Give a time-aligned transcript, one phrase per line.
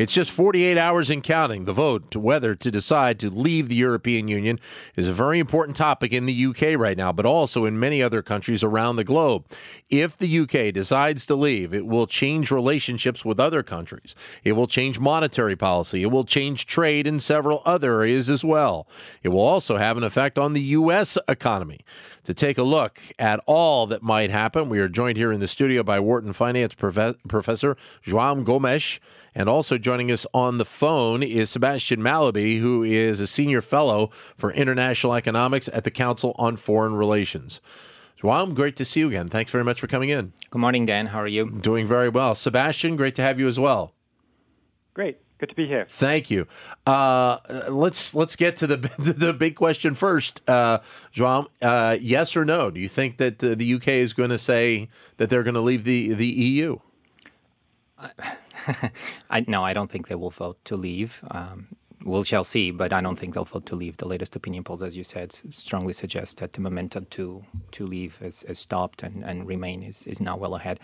[0.00, 1.66] It's just 48 hours and counting.
[1.66, 4.58] The vote to whether to decide to leave the European Union
[4.96, 8.22] is a very important topic in the UK right now, but also in many other
[8.22, 9.44] countries around the globe.
[9.90, 14.14] If the UK decides to leave, it will change relationships with other countries.
[14.42, 16.02] It will change monetary policy.
[16.02, 18.88] It will change trade in several other areas as well.
[19.22, 21.18] It will also have an effect on the U.S.
[21.28, 21.80] economy.
[22.24, 25.48] To take a look at all that might happen, we are joined here in the
[25.48, 29.00] studio by Wharton Finance Profe- Professor João Gomes.
[29.34, 34.10] And also joining us on the phone is Sebastian Mallaby, who is a senior fellow
[34.36, 37.60] for international economics at the Council on Foreign Relations.
[38.20, 39.28] João, great to see you again.
[39.28, 40.32] Thanks very much for coming in.
[40.50, 41.06] Good morning, Dan.
[41.06, 41.48] How are you?
[41.48, 42.34] Doing very well.
[42.34, 43.94] Sebastian, great to have you as well.
[44.92, 45.18] Great.
[45.40, 45.86] Good to be here.
[45.88, 46.46] Thank you.
[46.86, 47.38] Uh,
[47.70, 50.80] let's let's get to the the big question first, uh,
[51.14, 51.46] João.
[51.62, 52.70] Uh, yes or no?
[52.70, 55.62] Do you think that uh, the UK is going to say that they're going to
[55.62, 56.78] leave the the EU?
[59.30, 61.24] I, no, I don't think they will vote to leave.
[61.30, 61.68] Um,
[62.04, 63.98] we shall see, but I don't think they'll vote to leave.
[63.98, 68.18] The latest opinion polls, as you said, strongly suggest that the momentum to to leave
[68.18, 70.80] has, has stopped and, and remain is, is now well ahead.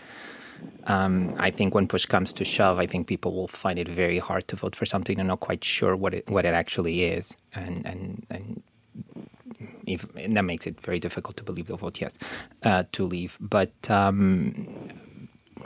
[0.85, 4.19] Um, I think when push comes to shove, I think people will find it very
[4.19, 7.37] hard to vote for something they're not quite sure what it what it actually is,
[7.53, 8.63] and and and.
[9.87, 12.17] If, and that makes it very difficult to believe they'll vote yes
[12.63, 13.37] uh, to leave.
[13.39, 14.67] But um,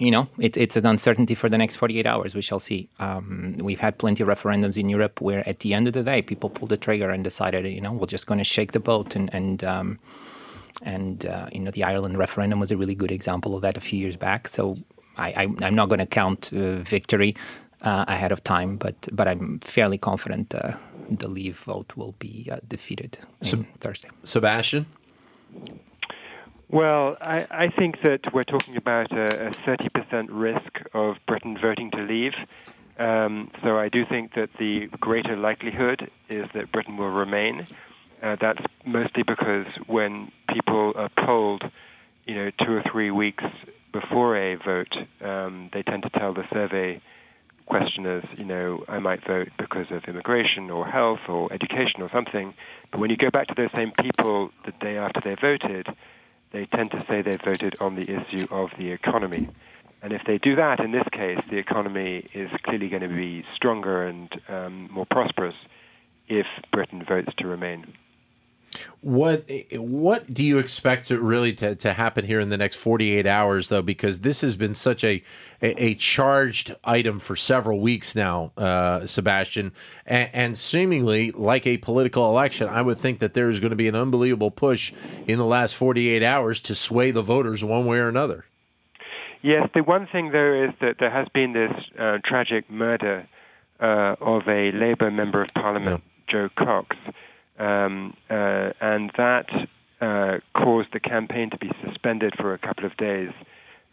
[0.02, 2.34] you know, it, it's an uncertainty for the next 48 hours.
[2.34, 2.90] We shall see.
[2.98, 6.24] Um, we've had plenty of referendums in Europe where, at the end of the day,
[6.24, 9.16] people pulled the trigger and decided, you know, we're just going to shake the boat.
[9.16, 10.00] And and um,
[10.82, 13.80] and uh, you know, the Ireland referendum was a really good example of that a
[13.80, 14.48] few years back.
[14.48, 14.78] So
[15.18, 17.36] I, I, am not going to count uh, victory
[17.84, 20.78] uh, ahead of time, but but I'm fairly confident uh,
[21.12, 23.20] the Leave vote will be uh, defeated
[23.54, 24.10] on Thursday.
[24.24, 24.88] Sebastian.
[26.72, 31.92] Well, I, I, think that we're talking about a, a 30% risk of Britain voting
[31.92, 32.32] to leave.
[32.98, 37.68] Um, so I do think that the greater likelihood is that Britain will remain.
[38.24, 41.70] Uh, that's mostly because when people are polled,
[42.26, 43.44] you know, two or three weeks
[43.92, 47.02] before a vote, um, they tend to tell the survey
[47.66, 52.54] questioners, you know, I might vote because of immigration or health or education or something.
[52.92, 55.88] But when you go back to those same people the day after they voted,
[56.52, 59.50] they tend to say they voted on the issue of the economy.
[60.02, 63.46] And if they do that, in this case, the economy is clearly going to be
[63.56, 65.56] stronger and um, more prosperous
[66.28, 67.94] if Britain votes to remain.
[69.02, 73.28] What what do you expect to really to, to happen here in the next 48
[73.28, 75.24] hours though because this has been such a
[75.62, 79.74] a, a charged item for several weeks now uh, Sebastian
[80.06, 83.76] and, and, seemingly like a political election I would think that there is going to
[83.76, 84.94] be an unbelievable push
[85.28, 88.46] in the last 48 hours to sway the voters one way or another.
[89.42, 93.28] Yes, the one thing though is that there has been this uh, tragic murder
[93.80, 96.48] uh, of a Labour member of Parliament, yeah.
[96.48, 96.96] Jo Cox
[97.62, 99.46] um, uh, and that
[100.02, 103.30] uh, caused the campaign to be suspended for a couple of days,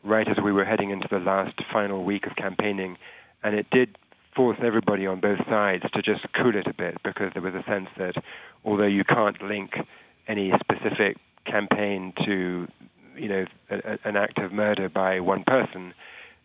[0.02, 2.96] right as we were heading into the last final week of campaigning.
[3.42, 3.98] And it did
[4.34, 7.62] force everybody on both sides to just cool it a bit because there was a
[7.68, 8.14] sense that
[8.64, 9.72] although you can't link
[10.26, 12.66] any specific campaign to
[13.16, 15.92] you know a, an act of murder by one person,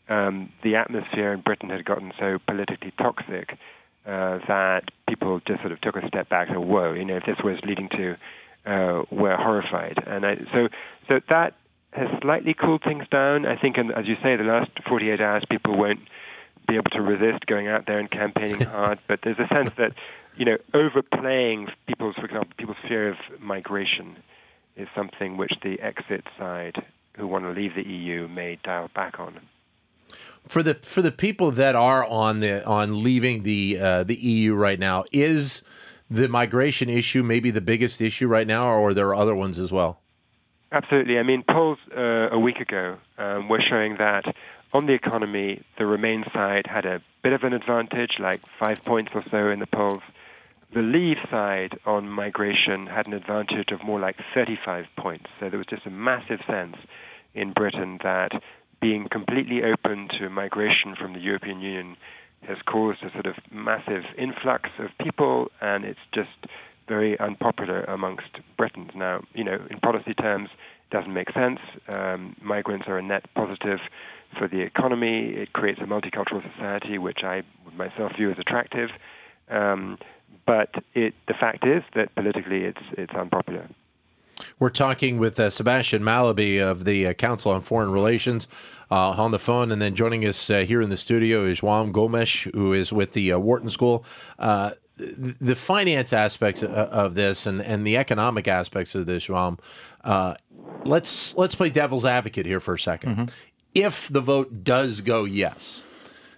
[0.09, 3.57] um, the atmosphere in Britain had gotten so politically toxic
[4.05, 7.17] uh, that people just sort of took a step back and said, whoa, you know,
[7.17, 8.17] if this was leading to,
[8.65, 9.97] uh, we're horrified.
[10.05, 10.69] And I, so,
[11.07, 11.55] so that
[11.91, 13.45] has slightly cooled things down.
[13.45, 16.01] I think, and as you say, the last 48 hours, people won't
[16.67, 18.99] be able to resist going out there and campaigning hard.
[19.07, 19.93] But there's a sense that,
[20.35, 24.17] you know, overplaying people's, for example, people's fear of migration
[24.75, 26.83] is something which the exit side,
[27.13, 29.39] who want to leave the EU, may dial back on
[30.47, 34.53] for the for the people that are on the on leaving the uh, the EU
[34.53, 35.63] right now, is
[36.09, 39.71] the migration issue maybe the biggest issue right now, or are there other ones as
[39.71, 39.99] well?
[40.71, 41.19] Absolutely.
[41.19, 44.25] I mean, polls uh, a week ago um, were showing that
[44.73, 49.11] on the economy, the Remain side had a bit of an advantage, like five points
[49.13, 50.01] or so in the polls.
[50.73, 55.27] The Leave side on migration had an advantage of more like 35 points.
[55.39, 56.75] So there was just a massive sense
[57.35, 58.31] in Britain that
[58.83, 61.95] being completely open to migration from the European Union
[62.45, 66.51] has caused a sort of massive influx of people, and it's just
[66.89, 68.27] very unpopular amongst
[68.57, 68.91] Britons.
[68.93, 71.59] Now, you know, in policy terms, it doesn't make sense.
[71.87, 73.79] Um, migrants are a net positive
[74.37, 75.29] for the economy.
[75.29, 77.43] It creates a multicultural society, which I
[77.77, 78.89] myself view as attractive.
[79.49, 79.97] Um,
[80.45, 83.69] but it, the fact is that politically it's it's unpopular.
[84.59, 88.47] We're talking with uh, Sebastian Mallaby of the uh, Council on Foreign Relations
[88.91, 91.91] uh, on the phone, and then joining us uh, here in the studio is João
[91.91, 94.05] Gomes, who is with the uh, Wharton School.
[94.39, 99.57] Uh, the finance aspects of this and, and the economic aspects of this, João,
[100.85, 103.25] let's let's play devil's advocate here for a 2nd mm-hmm.
[103.73, 105.81] If the vote does go yes,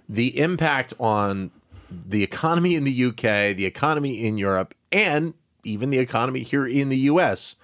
[0.08, 1.52] the impact on
[1.92, 5.34] the economy in the UK, the economy in Europe, and
[5.66, 7.58] even the economy here in the US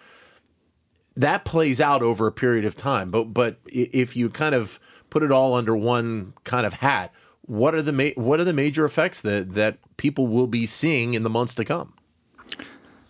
[1.22, 3.10] that plays out over a period of time.
[3.10, 4.80] But but if you kind of
[5.10, 8.54] put it all under one kind of hat, what are the ma- what are the
[8.54, 11.94] major effects that that people will be seeing in the months to come?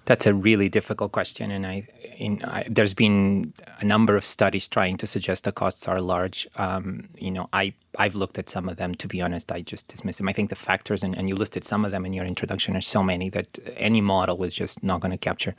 [0.05, 1.87] That's a really difficult question, and I,
[2.17, 6.47] in, I, there's been a number of studies trying to suggest the costs are large.
[6.55, 8.95] Um, you know, I I've looked at some of them.
[8.95, 10.27] To be honest, I just dismiss them.
[10.27, 12.81] I think the factors, and, and you listed some of them in your introduction, are
[12.81, 15.55] so many that any model is just not going to capture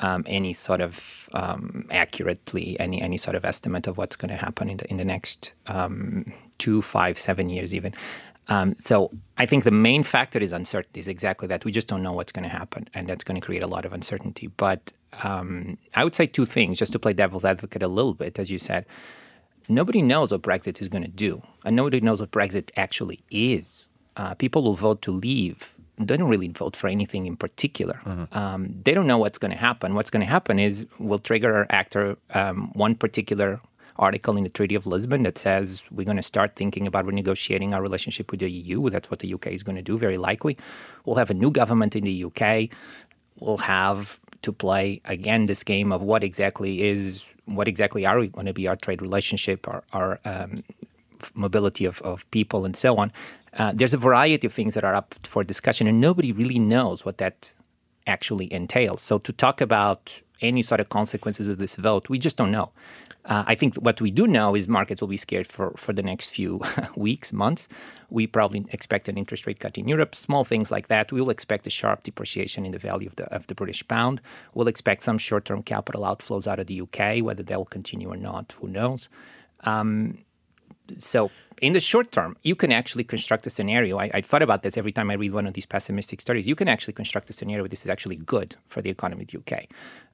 [0.00, 4.36] um, any sort of um, accurately any any sort of estimate of what's going to
[4.36, 7.94] happen in the in the next um, two, five, seven years even.
[8.48, 11.00] Um, so I think the main factor is uncertainty.
[11.00, 13.40] Is exactly that we just don't know what's going to happen, and that's going to
[13.40, 14.48] create a lot of uncertainty.
[14.48, 14.92] But
[15.22, 18.50] um, I would say two things, just to play devil's advocate a little bit, as
[18.50, 18.86] you said.
[19.66, 23.88] Nobody knows what Brexit is going to do, and nobody knows what Brexit actually is.
[24.16, 28.00] Uh, people will vote to leave don't really vote for anything in particular.
[28.04, 28.36] Mm-hmm.
[28.36, 29.94] Um, they don't know what's going to happen.
[29.94, 33.60] What's going to happen is we'll trigger or actor um, one particular
[33.96, 37.72] article in the Treaty of Lisbon that says we're going to start thinking about renegotiating
[37.72, 38.90] our relationship with the EU.
[38.90, 40.58] That's what the UK is going to do, very likely.
[41.04, 42.70] We'll have a new government in the UK.
[43.38, 48.28] We'll have to play again this game of what exactly is what exactly are we
[48.28, 50.64] going to be our trade relationship, our, our um,
[51.34, 53.12] mobility of, of people, and so on.
[53.56, 57.04] Uh, there's a variety of things that are up for discussion, and nobody really knows
[57.04, 57.54] what that
[58.06, 59.00] actually entails.
[59.02, 62.70] So to talk about any sort of consequences of this vote, we just don't know.
[63.24, 66.02] Uh, I think what we do know is markets will be scared for, for the
[66.02, 66.60] next few
[66.96, 67.68] weeks, months.
[68.10, 71.10] We probably expect an interest rate cut in Europe, small things like that.
[71.10, 74.20] We will expect a sharp depreciation in the value of the, of the British pound.
[74.52, 78.16] We'll expect some short term capital outflows out of the UK, whether they'll continue or
[78.16, 79.08] not, who knows.
[79.60, 80.18] Um,
[80.98, 81.30] so
[81.62, 83.98] in the short term, you can actually construct a scenario.
[83.98, 86.48] I, I, thought about this every time I read one of these pessimistic studies.
[86.48, 89.28] You can actually construct a scenario where this is actually good for the economy of
[89.28, 89.66] the UK.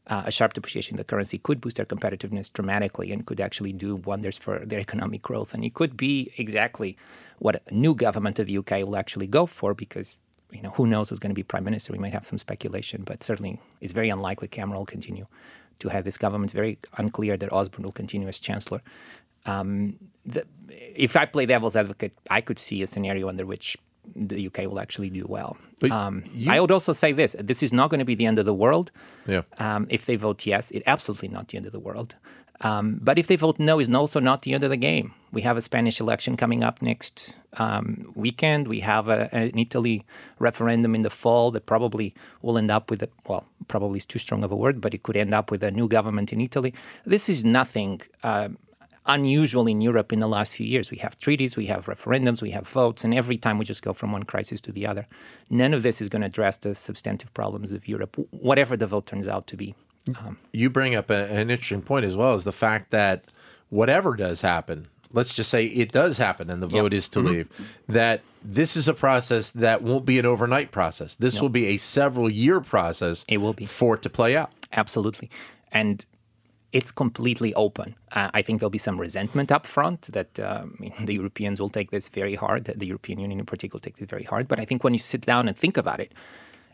[0.06, 3.72] Uh, a sharp depreciation of the currency could boost their competitiveness dramatically and could actually
[3.72, 5.54] do wonders for their economic growth.
[5.54, 6.96] And it could be exactly
[7.38, 10.16] what a new government of the UK will actually go for because
[10.52, 11.92] you know who knows who's going to be prime minister.
[11.92, 15.26] We might have some speculation, but certainly it's very unlikely Cameron will continue
[15.78, 16.50] to have this government.
[16.50, 18.82] It's very unclear that Osborne will continue as chancellor.
[19.46, 23.76] Um, the, if I play devil's advocate, I could see a scenario under which
[24.14, 25.56] the UK will actually do well.
[25.90, 28.38] Um, you, I would also say this: this is not going to be the end
[28.38, 28.90] of the world.
[29.26, 29.42] Yeah.
[29.58, 32.16] Um, if they vote yes, it's absolutely not the end of the world.
[32.62, 35.14] Um, but if they vote no, it's also not the end of the game.
[35.32, 38.68] We have a Spanish election coming up next um, weekend.
[38.68, 40.04] We have a, an Italy
[40.38, 44.18] referendum in the fall that probably will end up with a well, probably is too
[44.18, 46.74] strong of a word, but it could end up with a new government in Italy.
[47.06, 48.02] This is nothing.
[48.22, 48.50] Uh,
[49.06, 50.90] unusual in Europe in the last few years.
[50.90, 53.92] We have treaties, we have referendums, we have votes, and every time we just go
[53.92, 55.06] from one crisis to the other.
[55.48, 59.06] None of this is going to address the substantive problems of Europe, whatever the vote
[59.06, 59.74] turns out to be.
[60.18, 63.24] Um, you bring up a, an interesting point as well as the fact that
[63.68, 66.98] whatever does happen, let's just say it does happen and the vote yep.
[66.98, 67.28] is to mm-hmm.
[67.28, 71.14] leave, that this is a process that won't be an overnight process.
[71.16, 71.42] This nope.
[71.42, 73.24] will be a several year process.
[73.28, 74.50] It will be for it to play out.
[74.72, 75.30] Absolutely.
[75.72, 76.04] And
[76.72, 77.96] it's completely open.
[78.12, 80.66] Uh, I think there'll be some resentment up front that uh,
[81.04, 82.64] the Europeans will take this very hard.
[82.64, 84.48] The European Union in particular takes it very hard.
[84.48, 86.12] But I think when you sit down and think about it,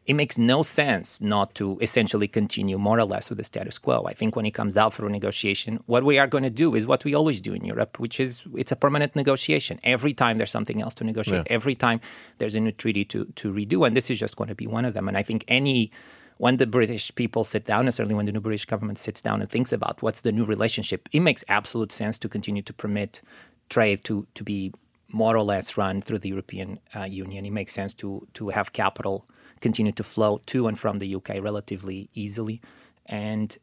[0.06, 4.04] it makes no sense not to essentially continue more or less with the status quo.
[4.06, 6.76] I think when it comes out for a negotiation, what we are going to do
[6.76, 9.80] is what we always do in Europe, which is it's a permanent negotiation.
[9.82, 11.52] Every time there's something else to negotiate, yeah.
[11.52, 12.00] every time
[12.38, 14.84] there's a new treaty to, to redo, and this is just going to be one
[14.84, 15.08] of them.
[15.08, 15.90] And I think any
[16.38, 19.40] when the British people sit down, and certainly when the new British government sits down
[19.40, 23.22] and thinks about what's the new relationship, it makes absolute sense to continue to permit
[23.68, 24.72] trade to, to be
[25.10, 27.46] more or less run through the European uh, Union.
[27.46, 29.26] It makes sense to, to have capital
[29.60, 32.60] continue to flow to and from the UK relatively easily.
[33.06, 33.56] And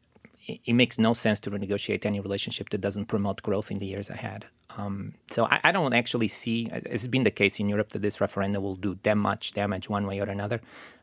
[0.46, 3.86] it, it makes no sense to renegotiate any relationship that doesn't promote growth in the
[3.86, 4.46] years ahead.
[4.76, 8.02] Um, so I, I, don't actually see, as has been the case in Europe, that
[8.02, 10.60] this referendum will do that much damage one way or another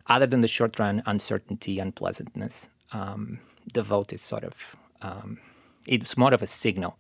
[0.08, 3.40] other than the short run uncertainty, and unpleasantness, um,
[3.74, 5.40] the vote is sort of um,
[5.88, 6.98] it's more of a signal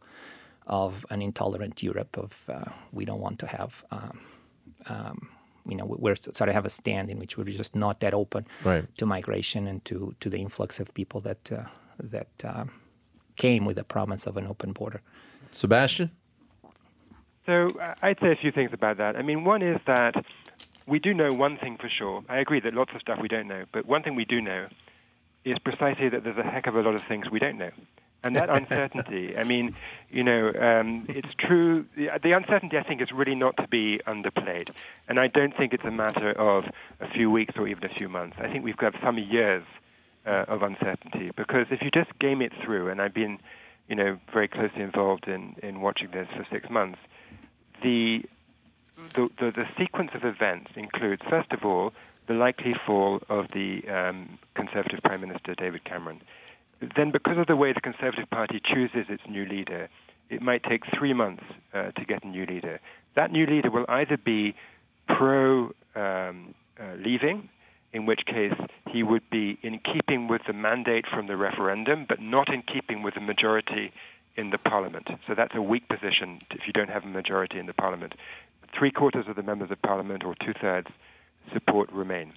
[0.68, 2.18] of an intolerant Europe.
[2.18, 3.84] Of uh, we don't want to have.
[3.92, 4.20] Um,
[4.88, 5.30] um,
[5.68, 8.48] you know, we're sort of have a stand in which we're just not that open
[8.64, 8.84] right.
[8.98, 11.66] to migration and to, to the influx of people that uh,
[12.00, 12.72] that um,
[13.36, 15.02] came with the promise of an open border.
[15.52, 16.12] Sebastian?
[17.46, 19.16] So uh, I'd say a few things about that.
[19.16, 20.16] I mean, one is that
[20.92, 22.22] we do know one thing for sure.
[22.28, 24.68] I agree that lots of stuff we don't know, but one thing we do know
[25.46, 27.72] is precisely that there's a heck of a lot of things we don't know.
[28.26, 29.74] And that uncertainty, I mean,
[30.10, 31.86] you know, um, it's true.
[31.96, 34.70] The, the, uncertainty, I think, is really not to be underplayed.
[35.08, 36.66] And I don't think it's a matter of
[37.00, 38.36] a few weeks or even a few months.
[38.38, 39.64] I think we've got some years
[40.26, 43.40] uh, of uncertainty because if you just game it through, and I've been,
[43.88, 47.00] you know, very closely involved in, in watching this for six months,
[47.82, 48.26] the,
[49.16, 51.94] the, the, the sequence of events includes, first of all,
[52.28, 56.22] the likely fall of the um, Conservative Prime Minister David Cameron
[56.96, 59.90] then because of the way the Conservative Party chooses its new leader,
[60.30, 61.44] it might take three months
[61.74, 62.80] uh, to get a new leader.
[63.16, 64.56] That new leader will either be
[65.08, 67.50] pro um, uh, leaving,
[67.94, 68.54] in which case
[68.90, 73.04] he would be in keeping with the mandate from the referendum, but not in keeping
[73.04, 73.92] with the majority
[74.38, 75.10] in the parliament.
[75.28, 78.14] So that's a weak position if you don't have a majority in the parliament.
[78.78, 80.88] Three quarters of the members of parliament, or two thirds,
[81.54, 82.34] support Remain.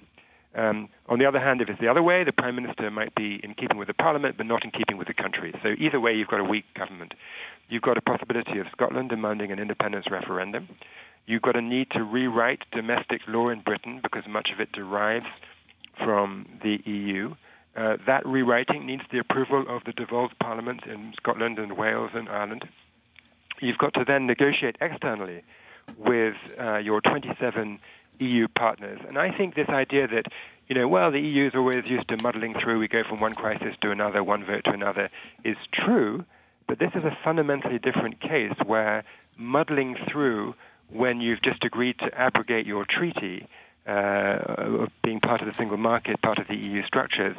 [0.55, 3.41] Um, on the other hand, if it's the other way, the prime minister might be
[3.43, 5.53] in keeping with the parliament, but not in keeping with the country.
[5.61, 7.13] So either way, you've got a weak government.
[7.67, 10.69] You've got a possibility of Scotland demanding an independence referendum.
[11.25, 15.25] You've got a need to rewrite domestic law in Britain because much of it derives
[15.97, 17.35] from the EU.
[17.75, 22.29] Uh, that rewriting needs the approval of the devolved parliaments in Scotland and Wales and
[22.29, 22.65] Ireland.
[23.59, 25.43] You've got to then negotiate externally
[25.97, 27.79] with uh, your 27
[28.19, 28.99] EU partners.
[29.07, 30.25] And I think this idea that,
[30.67, 33.33] you know, well, the EU is always used to muddling through, we go from one
[33.33, 35.09] crisis to another, one vote to another,
[35.43, 36.25] is true,
[36.67, 39.03] but this is a fundamentally different case where
[39.37, 40.55] muddling through
[40.89, 43.47] when you've just agreed to abrogate your treaty
[43.87, 43.91] uh,
[44.47, 47.35] of being part of the single market, part of the EU structures,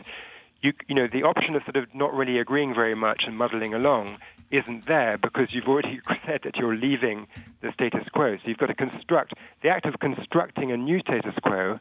[0.62, 3.74] you, you know, the option of sort of not really agreeing very much and muddling
[3.74, 4.18] along
[4.50, 7.26] isn't there because you've already said that you're leaving
[7.62, 8.36] the status quo.
[8.36, 11.78] So you've got to construct, the act of constructing a new status quo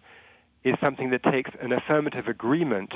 [0.63, 2.91] is something that takes an affirmative agreement,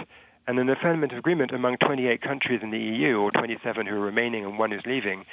[0.47, 4.43] and an affirmative agreement among 28 countries in the EU, or 27 who are remaining
[4.43, 5.23] and one who's leaving,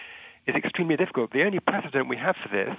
[0.46, 1.32] is extremely difficult.
[1.32, 2.76] The only precedent we have for this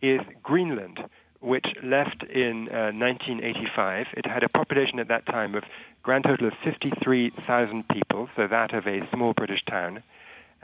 [0.00, 1.00] is Greenland,
[1.40, 4.06] which left in uh, 1985.
[4.16, 5.64] It had a population at that time of
[6.02, 10.02] grand total of 53,000 people, so that of a small British town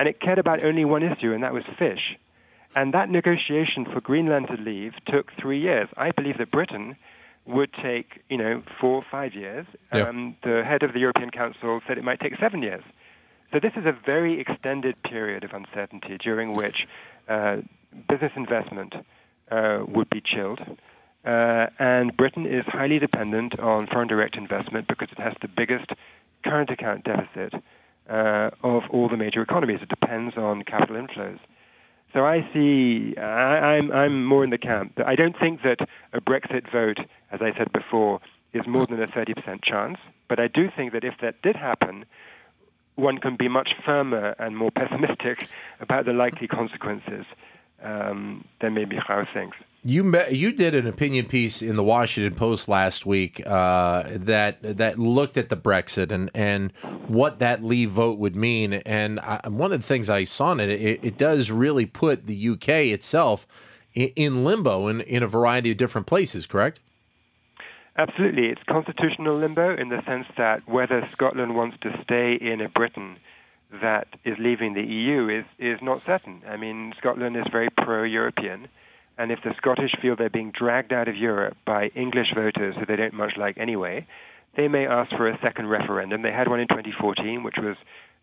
[0.00, 2.16] and it cared about only one issue, and that was fish.
[2.75, 5.90] And that negotiation for Greenland to leave took three years.
[5.95, 6.97] I believe that Britain
[7.45, 9.66] would take, you know, four or five years.
[9.92, 10.09] Yep.
[10.09, 12.83] Um, the head of the European Council said it might take seven years.
[13.52, 16.87] So this is a very extended period of uncertainty during which
[17.28, 17.59] uh,
[18.09, 18.95] business investment
[19.50, 20.61] uh, would be chilled.
[21.26, 25.90] Uh, and Britain is highly dependent on foreign direct investment because it has the biggest
[26.42, 27.52] current account deficit
[29.00, 29.80] all the major economies.
[29.83, 31.38] It depends on capital inflows.
[32.12, 34.99] So I see, I, I'm, I'm more in the camp.
[35.04, 35.78] I don't think that
[36.12, 36.99] a Brexit vote,
[37.30, 38.21] as I said before,
[38.52, 39.99] is more than a 30% chance.
[40.28, 42.04] But I do think that if that did happen,
[42.97, 45.49] one can be much firmer and more pessimistic
[45.80, 47.25] about the likely consequences
[47.83, 49.57] um, than maybe João thinks.
[49.82, 54.58] You met, you did an opinion piece in the Washington Post last week uh, that
[54.60, 56.70] that looked at the Brexit and, and
[57.06, 58.75] what that leave vote would mean.
[58.75, 62.26] And I, one of the things I saw in it, it, it does really put
[62.26, 63.46] the UK itself
[63.94, 66.46] in, in limbo in, in a variety of different places.
[66.46, 66.78] Correct?
[67.96, 72.68] Absolutely, it's constitutional limbo in the sense that whether Scotland wants to stay in a
[72.68, 73.16] Britain
[73.80, 76.42] that is leaving the EU is is not certain.
[76.46, 78.68] I mean, Scotland is very pro-European
[79.21, 82.87] and if the Scottish feel they're being dragged out of Europe by English voters who
[82.87, 84.07] they don't much like anyway,
[84.57, 86.23] they may ask for a second referendum.
[86.23, 87.77] They had one in 2014, which was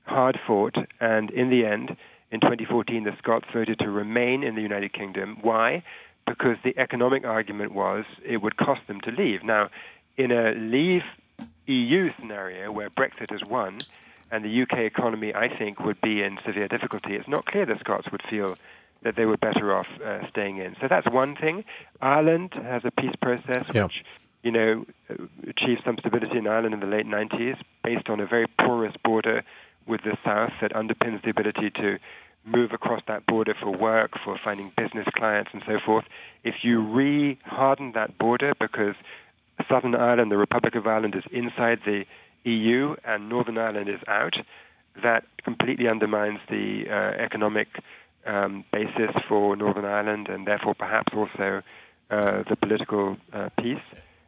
[0.05, 1.95] hard fought, and in the end,
[2.31, 5.37] in 2014, the Scots voted to remain in the United Kingdom.
[5.43, 5.83] Why?
[6.25, 9.43] Because the economic argument was it would cost them to leave.
[9.43, 9.69] Now,
[10.17, 11.03] in a leave
[11.67, 13.77] EU scenario where Brexit has won,
[14.31, 17.77] and the UK economy, I think, would be in severe difficulty, it's not clear the
[17.79, 18.55] Scots would feel
[19.03, 20.75] that they were better off uh, staying in.
[20.81, 21.63] So that's one thing.
[22.01, 23.83] Ireland has a peace process yeah.
[23.83, 24.03] which,
[24.43, 24.85] you know,
[25.47, 29.43] achieved some stability in Ireland in the late 90s based on a very porous border
[29.87, 31.97] with the south that underpins the ability to
[32.45, 36.05] move across that border for work, for finding business clients, and so forth.
[36.43, 38.95] If you re-harden that border because
[39.69, 42.05] Southern Ireland, the Republic of Ireland, is inside the
[42.43, 44.35] EU and Northern Ireland is out,
[45.03, 47.67] that completely undermines the uh, economic
[48.27, 51.63] um, basis for Northern Ireland and therefore perhaps also
[52.09, 53.79] uh, the political uh, peace.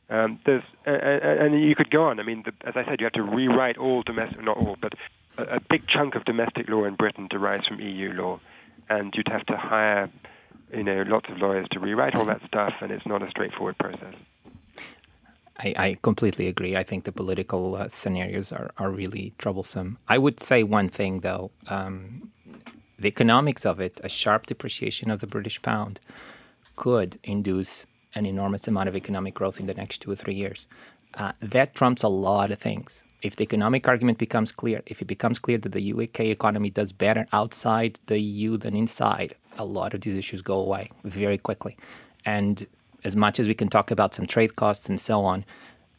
[0.09, 2.19] Um, there's, uh, and you could go on.
[2.19, 4.93] I mean, the, as I said, you have to rewrite all domestic, not all, but
[5.37, 8.39] a, a big chunk of domestic law in Britain derives from EU law,
[8.89, 10.09] and you'd have to hire,
[10.73, 13.77] you know, lots of lawyers to rewrite all that stuff, and it's not a straightforward
[13.77, 14.15] process.
[15.59, 16.75] I, I completely agree.
[16.75, 19.97] I think the political uh, scenarios are, are really troublesome.
[20.07, 21.51] I would say one thing, though.
[21.67, 22.31] Um,
[22.99, 25.99] the economics of it, a sharp depreciation of the British pound,
[26.75, 30.67] could induce an enormous amount of economic growth in the next two or three years.
[31.13, 33.03] Uh, that trumps a lot of things.
[33.21, 36.91] If the economic argument becomes clear, if it becomes clear that the UK economy does
[36.91, 41.77] better outside the EU than inside, a lot of these issues go away very quickly.
[42.25, 42.67] And
[43.03, 45.45] as much as we can talk about some trade costs and so on,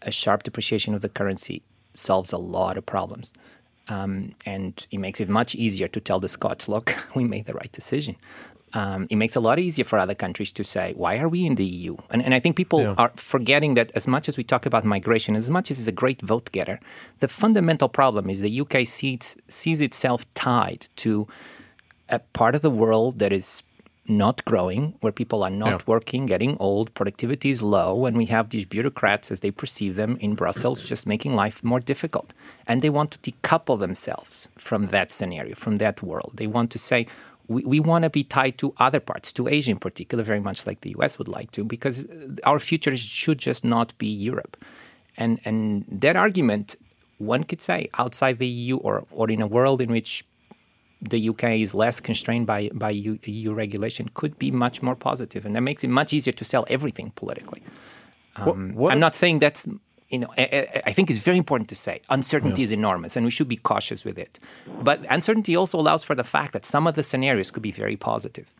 [0.02, 3.32] a sharp depreciation of the currency solves a lot of problems.
[3.90, 7.54] Um, and it makes it much easier to tell the Scots, look, we made the
[7.54, 8.16] right decision.
[8.72, 11.44] Um, it makes it a lot easier for other countries to say, why are we
[11.44, 11.96] in the EU?
[12.10, 12.94] And, and I think people yeah.
[12.98, 15.92] are forgetting that as much as we talk about migration, as much as it's a
[15.92, 16.78] great vote getter,
[17.18, 21.26] the fundamental problem is the UK sees, sees itself tied to
[22.08, 23.64] a part of the world that is
[24.08, 25.78] not growing, where people are not yeah.
[25.86, 30.16] working, getting old, productivity is low, and we have these bureaucrats, as they perceive them
[30.20, 32.32] in Brussels, just making life more difficult.
[32.66, 36.32] And they want to decouple themselves from that scenario, from that world.
[36.34, 37.06] They want to say,
[37.46, 40.66] we, we want to be tied to other parts, to Asia in particular, very much
[40.66, 44.56] like the US would like to, because uh, our future should just not be Europe.
[45.16, 46.76] And, and that argument,
[47.18, 50.24] one could say, outside the EU or, or in a world in which
[51.00, 55.46] the UK is less constrained by, by EU, EU, regulation could be much more positive,
[55.46, 57.62] and that makes it much easier to sell everything politically.
[58.36, 59.66] Um, what, what I'm not saying that's
[60.08, 62.64] you know I, I, think it's very important to say uncertainty yeah.
[62.64, 64.38] is enormous, and we should be cautious with it.
[64.82, 67.96] But uncertainty also allows for the fact that some of the scenarios could be very
[67.96, 68.52] positive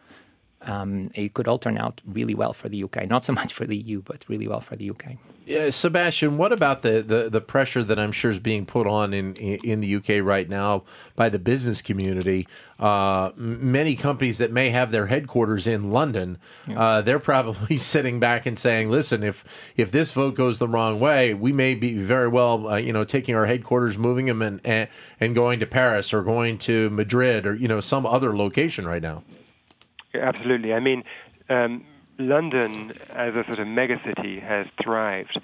[0.62, 3.08] um, it could all turn out really well for the UK.
[3.08, 5.16] Not so much for the EU, but really well for the UK.
[5.46, 9.12] Yeah, Sebastian, what about the, the, the pressure that I'm sure is being put on
[9.12, 10.84] in in the UK right now
[11.16, 12.46] by the business community?
[12.78, 16.80] Uh, many companies that may have their headquarters in London, yeah.
[16.80, 19.44] uh, they're probably sitting back and saying, "Listen, if
[19.76, 23.02] if this vote goes the wrong way, we may be very well, uh, you know,
[23.02, 27.44] taking our headquarters, moving them, and, and and going to Paris or going to Madrid
[27.44, 29.24] or you know some other location right now."
[30.14, 30.72] Absolutely.
[30.72, 31.04] I mean,
[31.48, 31.84] um,
[32.18, 35.40] London as a sort of megacity has thrived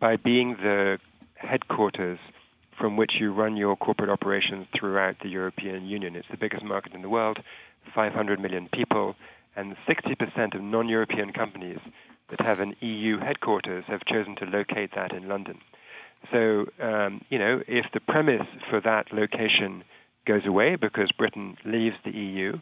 [0.00, 0.98] by being the
[1.34, 2.18] headquarters
[2.78, 6.14] from which you run your corporate operations throughout the European Union.
[6.14, 7.38] It's the biggest market in the world,
[7.94, 9.16] 500 million people,
[9.56, 11.78] and 60% of non European companies
[12.28, 15.58] that have an EU headquarters have chosen to locate that in London.
[16.30, 19.82] So, um, you know, if the premise for that location
[20.26, 22.58] goes away because Britain leaves the EU,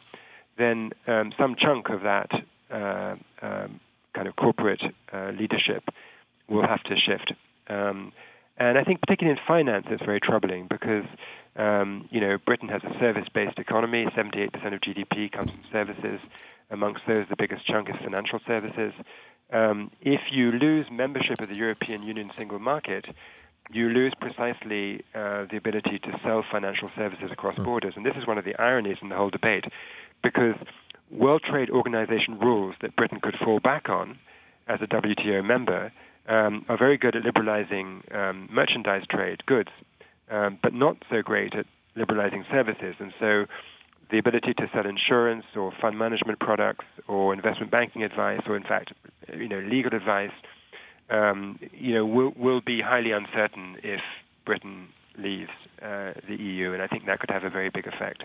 [0.58, 2.30] then um, some chunk of that
[2.70, 3.80] uh, um,
[4.14, 5.84] kind of corporate uh, leadership
[6.48, 7.32] will have to shift.
[7.68, 8.12] Um,
[8.58, 11.04] and I think, particularly in finance, it's very troubling because
[11.56, 14.06] um, you know Britain has a service-based economy.
[14.06, 16.20] 78% of GDP comes from services.
[16.70, 18.92] Amongst those, the biggest chunk is financial services.
[19.52, 23.06] Um, if you lose membership of the European Union single market,
[23.70, 27.64] you lose precisely uh, the ability to sell financial services across hmm.
[27.64, 27.94] borders.
[27.96, 29.64] And this is one of the ironies in the whole debate
[30.22, 30.54] because
[31.10, 34.18] World Trade Organization rules that Britain could fall back on
[34.68, 35.92] as a WTO member
[36.28, 39.70] um, are very good at liberalizing um, merchandise trade, goods,
[40.30, 42.96] um, but not so great at liberalizing services.
[42.98, 43.46] And so
[44.10, 48.62] the ability to sell insurance or fund management products or investment banking advice or, in
[48.62, 48.92] fact,
[49.34, 50.32] you know, legal advice,
[51.10, 54.00] um, you know, will, will be highly uncertain if
[54.44, 55.50] Britain leaves
[55.82, 56.72] uh, the EU.
[56.72, 58.24] And I think that could have a very big effect.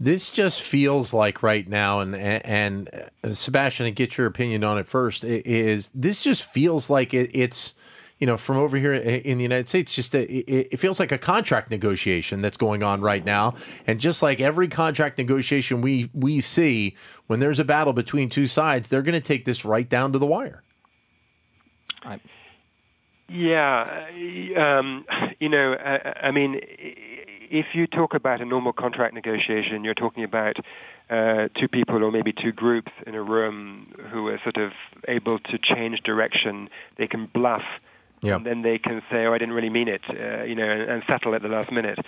[0.00, 2.90] This just feels like right now, and and,
[3.22, 7.30] uh, Sebastian, to get your opinion on it first, is this just feels like it,
[7.32, 7.74] it's
[8.18, 11.18] you know from over here in the United States, just a, it, feels like a
[11.18, 13.54] contract negotiation that's going on right now,
[13.86, 16.96] and just like every contract negotiation we we see
[17.28, 20.18] when there's a battle between two sides, they're going to take this right down to
[20.18, 20.64] the wire.
[22.02, 22.20] I-
[23.28, 24.06] yeah,
[24.56, 25.06] um,
[25.40, 26.60] you know, I, I mean
[27.54, 30.56] if you talk about a normal contract negotiation, you're talking about
[31.08, 34.72] uh, two people or maybe two groups in a room who are sort of
[35.06, 36.68] able to change direction.
[36.96, 37.62] They can bluff,
[38.22, 38.34] yeah.
[38.34, 40.82] and then they can say, "Oh, I didn't really mean it," uh, you know, and,
[40.82, 42.00] and, settle at the last minute.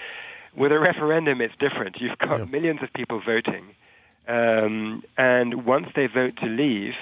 [0.56, 2.00] With a referendum, it's different.
[2.00, 2.46] You've got yeah.
[2.46, 3.66] millions of people voting,
[4.26, 6.94] um, and once they vote to leave,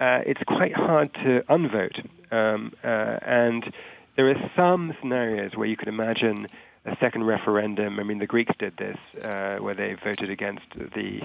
[0.00, 1.98] uh, it's quite hard to unvote.
[2.30, 3.70] Um, uh, and
[4.16, 6.46] there are some scenarios where you could imagine
[6.86, 7.98] a second referendum.
[7.98, 11.20] I mean, the Greeks did this, uh, where they voted against the,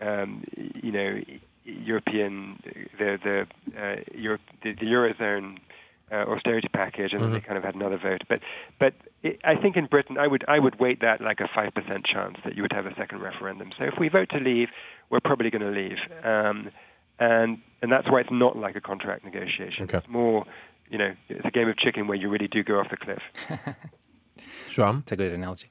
[0.00, 0.44] um,
[0.82, 1.20] you know,
[1.64, 2.60] European,
[2.98, 3.46] the the,
[3.80, 5.58] uh, Europe, the, the eurozone
[6.12, 7.32] uh, austerity package, and mm-hmm.
[7.32, 8.22] they kind of had another vote.
[8.28, 8.40] But
[8.78, 11.74] but it, I think in Britain, I would I would weight that like a five
[11.74, 13.70] percent chance that you would have a second referendum.
[13.78, 14.68] So if we vote to leave,
[15.10, 16.70] we're probably going to leave, um,
[17.18, 19.84] and and that's why it's not like a contract negotiation.
[19.84, 19.98] Okay.
[19.98, 20.44] It's more,
[20.88, 23.22] you know, it's a game of chicken where you really do go off the cliff.
[24.76, 25.68] Sean, it's a good analogy.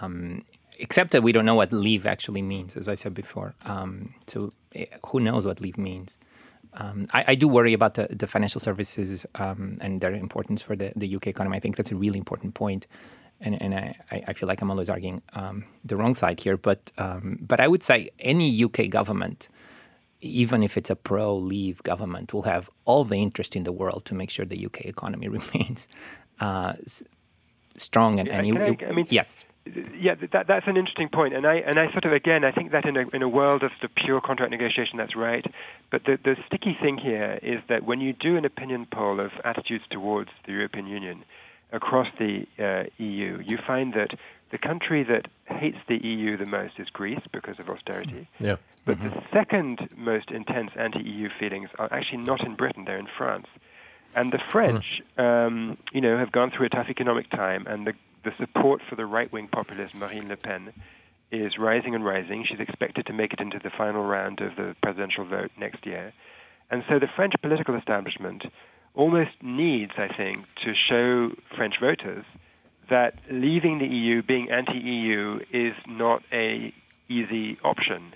[0.00, 0.44] Um,
[0.78, 3.56] except that we don't know what leave actually means, as I said before.
[3.64, 6.18] Um, so eh, who knows what leave means?
[6.74, 10.76] Um, I, I, do worry about the, the financial services um, and their importance for
[10.76, 11.56] the, the UK economy.
[11.56, 12.86] I think that's a really important point.
[13.40, 13.96] And, and I,
[14.28, 16.56] I feel like I'm always arguing um, the wrong side here.
[16.56, 19.48] But, um, but I would say any UK government,
[20.20, 24.04] even if it's a pro leave government, will have all the interest in the world
[24.06, 25.88] to make sure the UK economy remains
[26.40, 26.74] uh,
[27.76, 28.20] strong.
[28.20, 29.44] And, and I, I mean, yes
[29.98, 32.72] yeah, that, that's an interesting point, and I and I sort of again I think
[32.72, 35.44] that in a in a world of the pure contract negotiation, that's right.
[35.90, 39.32] But the the sticky thing here is that when you do an opinion poll of
[39.42, 41.24] attitudes towards the European Union
[41.72, 44.10] across the uh, EU, you find that
[44.50, 48.28] the country that hates the EU the most is Greece because of austerity.
[48.38, 48.56] Yeah.
[48.84, 49.08] But mm-hmm.
[49.08, 53.46] the second most intense anti-EU feelings are actually not in Britain; they're in France.
[54.16, 55.46] And the French, mm.
[55.46, 58.96] um, you know, have gone through a tough economic time, and the the support for
[58.96, 60.72] the right wing populist Marine Le Pen
[61.30, 62.44] is rising and rising.
[62.48, 66.12] She's expected to make it into the final round of the presidential vote next year.
[66.70, 68.44] And so the French political establishment
[68.94, 72.24] almost needs, I think, to show French voters
[72.90, 76.72] that leaving the EU, being anti EU, is not a
[77.08, 78.12] easy option.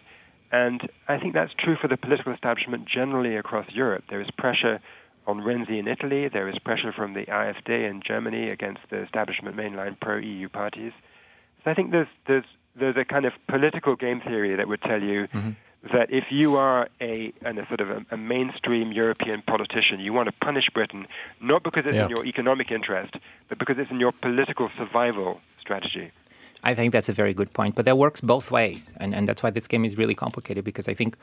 [0.51, 4.05] And I think that's true for the political establishment generally across Europe.
[4.09, 4.81] There is pressure
[5.29, 6.29] on Renzi in Italy.
[6.29, 10.93] There is pressure from the AfD in Germany against the establishment mainline pro-EU parties.
[11.63, 15.03] So I think there's there's there's a kind of political game theory that would tell
[15.03, 15.51] you mm-hmm.
[15.93, 20.27] that if you are a, a sort of a, a, mainstream European politician, you want
[20.27, 21.07] to punish Britain
[21.41, 22.05] not because it's yeah.
[22.05, 23.15] in your economic interest,
[23.49, 26.11] but because it's in your political survival strategy.
[26.65, 29.43] I think that's a very good point, but that works both ways, and and that's
[29.43, 31.17] why this game is really complicated because I think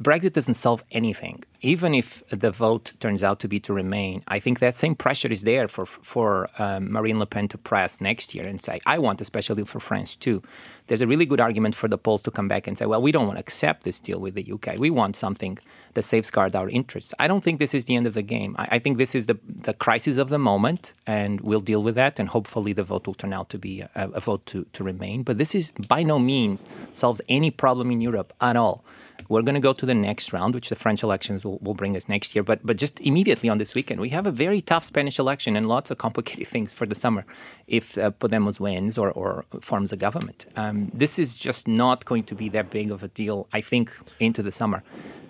[0.00, 1.44] Brexit doesn't solve anything.
[1.62, 5.28] Even if the vote turns out to be to remain, I think that same pressure
[5.28, 8.98] is there for for um, Marine Le Pen to press next year and say, "I
[8.98, 10.42] want a special deal for France too."
[10.86, 13.10] There's a really good argument for the Poles to come back and say, "Well, we
[13.10, 14.78] don't want to accept this deal with the UK.
[14.78, 15.58] We want something
[15.94, 18.54] that safeguards our interests." I don't think this is the end of the game.
[18.58, 21.94] I, I think this is the the crisis of the moment, and we'll deal with
[21.94, 22.20] that.
[22.20, 25.22] And hopefully, the vote will turn out to be a, a vote to to remain.
[25.22, 28.84] But this is by no means solves any problem in Europe at all.
[29.28, 31.96] We're going to go to the next round, which the French elections will, will bring
[31.96, 32.42] us next year.
[32.42, 35.66] But but just immediately on this weekend, we have a very tough Spanish election and
[35.66, 37.24] lots of complicated things for the summer
[37.66, 40.46] if uh, Podemos wins or, or forms a government.
[40.56, 43.96] Um, this is just not going to be that big of a deal, I think,
[44.20, 44.82] into the summer.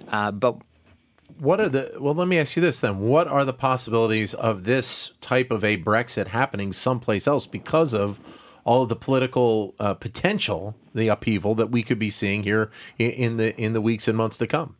[0.08, 0.56] Uh, but
[1.38, 4.64] what are the well let me ask you this then what are the possibilities of
[4.64, 8.20] this type of a brexit happening someplace else because of
[8.66, 13.10] all of the political uh, potential, the upheaval that we could be seeing here in,
[13.12, 14.76] in the in the weeks and months to come.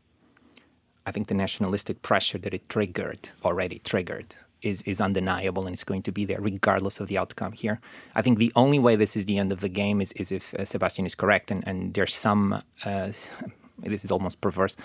[1.07, 5.85] I think the nationalistic pressure that it triggered already triggered is, is undeniable and it's
[5.85, 7.81] going to be there regardless of the outcome here.
[8.17, 10.53] I think the only way this is the end of the game is, is if
[10.55, 13.07] uh, Sebastian is correct and, and there's some, uh,
[13.79, 14.77] this is almost perverse,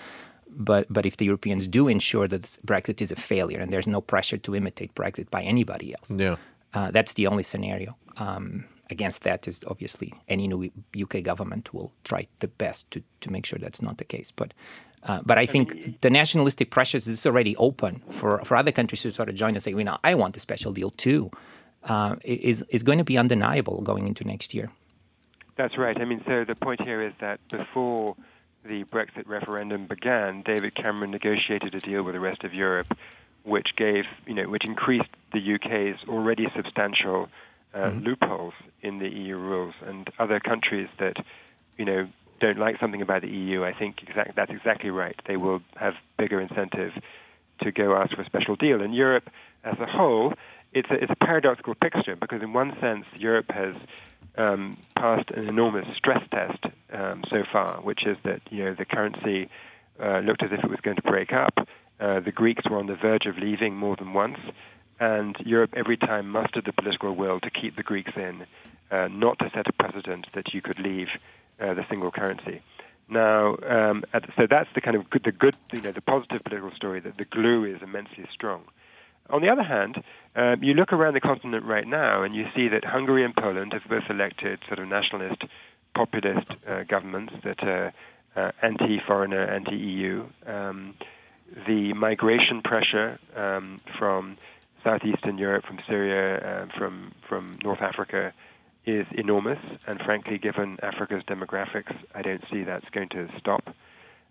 [0.48, 4.00] but, but if the Europeans do ensure that Brexit is a failure and there's no
[4.00, 6.36] pressure to imitate Brexit by anybody else, yeah.
[6.74, 7.96] Uh, that's the only scenario.
[8.16, 10.70] Um, against that is obviously any new
[11.04, 14.30] UK government will try the best to, to make sure that's not the case.
[14.30, 14.54] But
[15.04, 19.10] uh, but I think the nationalistic pressures is already open for, for other countries to
[19.10, 21.30] sort of join and say, you know, I want a special deal too.
[21.82, 24.70] Uh, is is going to be undeniable going into next year.
[25.56, 26.00] That's right.
[26.00, 28.14] I mean, so the point here is that before
[28.64, 32.96] the Brexit referendum began, David Cameron negotiated a deal with the rest of Europe,
[33.42, 37.28] which gave, you know, which increased the UK's already substantial
[37.74, 38.04] uh, mm-hmm.
[38.04, 41.16] loopholes in the EU rules, and other countries that
[41.76, 42.08] you know
[42.42, 45.14] don't like something about the EU, I think exact, that's exactly right.
[45.28, 46.92] They will have bigger incentive
[47.62, 48.82] to go ask for a special deal.
[48.82, 49.30] In Europe
[49.62, 50.34] as a whole,
[50.72, 53.76] it's a, it's a paradoxical picture because in one sense Europe has
[54.36, 58.84] um, passed an enormous stress test um, so far, which is that you know the
[58.84, 59.48] currency
[60.02, 61.54] uh, looked as if it was going to break up.
[62.00, 64.38] Uh, the Greeks were on the verge of leaving more than once
[65.02, 68.46] and Europe every time mustered the political will to keep the Greeks in,
[68.92, 71.08] uh, not to set a precedent that you could leave
[71.60, 72.62] uh, the single currency.
[73.08, 74.04] Now, um,
[74.36, 77.16] so that's the kind of good, the good, you know, the positive political story that
[77.16, 78.62] the glue is immensely strong.
[79.28, 80.04] On the other hand,
[80.36, 83.72] um, you look around the continent right now and you see that Hungary and Poland
[83.72, 85.42] have both elected sort of nationalist,
[85.96, 87.92] populist uh, governments that are
[88.36, 90.26] uh, anti-foreigner, anti-EU.
[90.46, 90.94] Um,
[91.66, 94.38] the migration pressure um, from
[94.84, 98.32] southeastern Europe, from Syria, uh, from from North Africa,
[98.86, 99.58] is enormous.
[99.86, 103.74] And frankly, given Africa's demographics, I don't see that's going to stop.